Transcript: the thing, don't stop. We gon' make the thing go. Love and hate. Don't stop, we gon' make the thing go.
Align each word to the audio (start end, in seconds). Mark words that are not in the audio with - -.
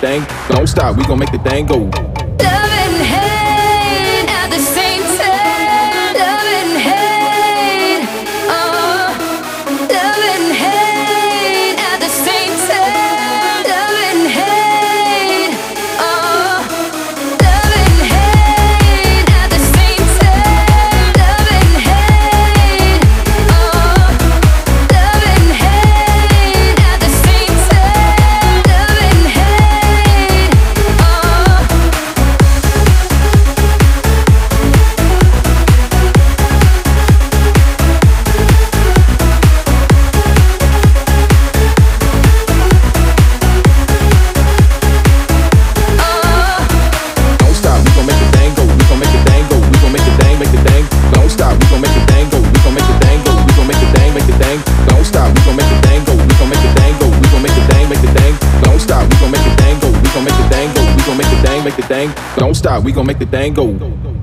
the 0.00 0.06
thing, 0.06 0.26
don't 0.48 0.66
stop. 0.66 0.96
We 0.96 1.04
gon' 1.04 1.18
make 1.18 1.32
the 1.32 1.38
thing 1.38 1.66
go. 1.66 1.76
Love 1.76 2.40
and 2.40 3.06
hate. 3.06 3.47
Don't 62.36 62.54
stop, 62.54 62.82
we 62.84 62.92
gon' 62.92 63.06
make 63.06 63.18
the 63.18 63.26
thing 63.26 63.54
go. 63.54 64.17